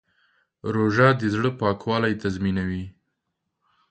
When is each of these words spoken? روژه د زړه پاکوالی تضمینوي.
روژه 0.73 1.07
د 1.19 1.21
زړه 1.35 1.49
پاکوالی 1.61 2.13
تضمینوي. 2.23 2.85